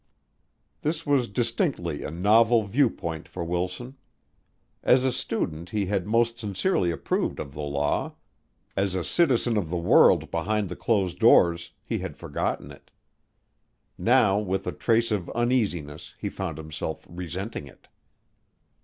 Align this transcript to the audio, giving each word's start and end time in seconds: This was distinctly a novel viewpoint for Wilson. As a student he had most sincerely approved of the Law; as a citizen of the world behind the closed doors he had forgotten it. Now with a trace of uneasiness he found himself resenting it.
This 0.81 1.05
was 1.05 1.29
distinctly 1.29 2.01
a 2.01 2.09
novel 2.09 2.63
viewpoint 2.63 3.27
for 3.27 3.43
Wilson. 3.43 3.97
As 4.81 5.05
a 5.05 5.11
student 5.11 5.69
he 5.69 5.85
had 5.85 6.07
most 6.07 6.39
sincerely 6.39 6.89
approved 6.89 7.39
of 7.39 7.53
the 7.53 7.61
Law; 7.61 8.13
as 8.75 8.95
a 8.95 9.03
citizen 9.03 9.57
of 9.57 9.69
the 9.69 9.77
world 9.77 10.31
behind 10.31 10.69
the 10.69 10.75
closed 10.75 11.19
doors 11.19 11.69
he 11.83 11.99
had 11.99 12.17
forgotten 12.17 12.71
it. 12.71 12.89
Now 13.95 14.39
with 14.39 14.65
a 14.65 14.71
trace 14.71 15.11
of 15.11 15.29
uneasiness 15.35 16.15
he 16.19 16.29
found 16.29 16.57
himself 16.57 17.05
resenting 17.07 17.67
it. 17.67 17.87